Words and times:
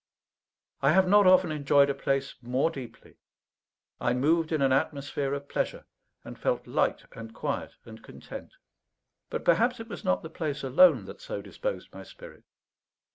I 0.81 0.93
have 0.93 1.07
not 1.07 1.27
often 1.27 1.51
enjoyed 1.51 1.87
a 1.91 1.93
place 1.93 2.33
more 2.41 2.71
deeply. 2.71 3.17
I 3.99 4.15
moved 4.15 4.51
in 4.51 4.63
an 4.63 4.71
atmosphere 4.73 5.31
of 5.35 5.47
pleasure, 5.47 5.85
and 6.23 6.39
felt 6.39 6.65
light 6.65 7.05
and 7.11 7.31
quiet 7.35 7.75
and 7.85 8.03
content. 8.03 8.53
But 9.29 9.45
perhaps 9.45 9.79
it 9.79 9.89
was 9.89 10.03
not 10.03 10.23
the 10.23 10.29
place 10.31 10.63
alone 10.63 11.05
that 11.05 11.21
so 11.21 11.39
disposed 11.39 11.93
my 11.93 12.01
spirit. 12.01 12.45